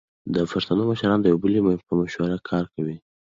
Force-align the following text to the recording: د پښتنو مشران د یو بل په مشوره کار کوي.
د 0.35 0.37
پښتنو 0.51 0.81
مشران 0.91 1.17
د 1.21 1.25
یو 1.31 1.37
بل 1.43 1.53
په 1.87 1.93
مشوره 1.99 2.37
کار 2.49 2.63
کوي. 2.73 2.97